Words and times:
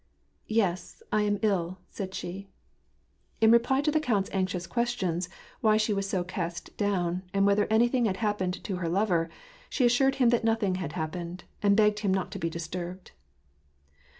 "Yes, 0.61 1.03
I 1.11 1.21
am 1.21 1.37
ill," 1.43 1.77
said 1.91 2.15
she. 2.15 2.49
In 3.39 3.51
reply 3.51 3.81
to 3.81 3.91
the 3.91 3.99
count's 3.99 4.31
anxious 4.33 4.65
questions 4.65 5.29
why 5.59 5.77
she 5.77 5.93
was 5.93 6.09
so 6.09 6.23
cast 6.23 6.75
down, 6.75 7.21
and 7.35 7.45
whether 7.45 7.67
anything 7.69 8.05
had 8.05 8.17
happened 8.17 8.63
to 8.63 8.77
her 8.77 8.89
lover, 8.89 9.29
she 9.69 9.85
assured 9.85 10.15
him 10.15 10.29
that 10.29 10.43
nothing 10.43 10.73
had 10.81 10.93
happened, 10.93 11.43
and 11.61 11.77
begged 11.77 11.99
him 11.99 12.11
not 12.11 12.31
to 12.31 12.39
be 12.39 12.49
disturbed. 12.49 13.11